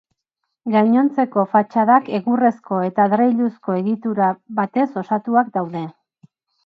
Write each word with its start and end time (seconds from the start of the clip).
Gainontzeko 0.75 1.43
fatxadak 1.51 2.09
egurrezko 2.19 2.79
eta 2.87 3.05
adreiluzko 3.11 3.77
egitura 3.83 4.31
batez 4.61 4.89
osatuak 5.03 5.53
daude. 5.59 5.85